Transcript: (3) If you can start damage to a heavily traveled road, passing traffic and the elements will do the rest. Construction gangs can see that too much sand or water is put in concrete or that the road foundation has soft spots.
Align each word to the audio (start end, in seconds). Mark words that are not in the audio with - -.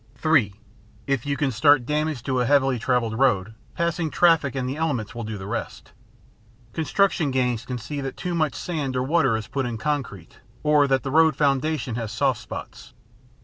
(3) 0.15 0.55
If 1.05 1.27
you 1.27 1.37
can 1.37 1.51
start 1.51 1.85
damage 1.85 2.23
to 2.23 2.39
a 2.39 2.45
heavily 2.47 2.79
traveled 2.79 3.19
road, 3.19 3.53
passing 3.75 4.09
traffic 4.09 4.55
and 4.55 4.67
the 4.67 4.75
elements 4.75 5.13
will 5.13 5.23
do 5.23 5.37
the 5.37 5.45
rest. 5.45 5.91
Construction 6.73 7.29
gangs 7.29 7.65
can 7.65 7.77
see 7.77 8.01
that 8.01 8.17
too 8.17 8.33
much 8.33 8.55
sand 8.55 8.95
or 8.95 9.03
water 9.03 9.37
is 9.37 9.45
put 9.45 9.67
in 9.67 9.77
concrete 9.77 10.39
or 10.63 10.87
that 10.87 11.03
the 11.03 11.11
road 11.11 11.35
foundation 11.35 11.93
has 11.93 12.11
soft 12.11 12.41
spots. 12.41 12.95